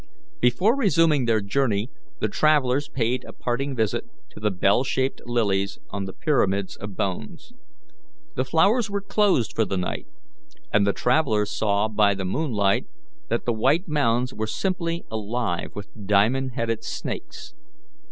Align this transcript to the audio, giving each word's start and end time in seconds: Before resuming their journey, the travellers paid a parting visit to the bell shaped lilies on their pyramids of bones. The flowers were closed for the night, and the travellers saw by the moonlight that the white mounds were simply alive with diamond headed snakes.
Before 0.39 0.75
resuming 0.75 1.25
their 1.25 1.41
journey, 1.41 1.91
the 2.21 2.27
travellers 2.27 2.89
paid 2.89 3.23
a 3.23 3.31
parting 3.31 3.75
visit 3.75 4.03
to 4.31 4.39
the 4.39 4.49
bell 4.49 4.83
shaped 4.83 5.21
lilies 5.27 5.77
on 5.91 6.05
their 6.05 6.13
pyramids 6.13 6.75
of 6.75 6.97
bones. 6.97 7.53
The 8.35 8.43
flowers 8.43 8.89
were 8.89 9.03
closed 9.03 9.53
for 9.55 9.63
the 9.63 9.77
night, 9.77 10.07
and 10.73 10.87
the 10.87 10.91
travellers 10.93 11.51
saw 11.51 11.87
by 11.87 12.15
the 12.15 12.25
moonlight 12.25 12.87
that 13.29 13.45
the 13.45 13.53
white 13.53 13.87
mounds 13.87 14.33
were 14.33 14.47
simply 14.47 15.03
alive 15.11 15.69
with 15.75 16.07
diamond 16.07 16.53
headed 16.55 16.83
snakes. 16.83 17.53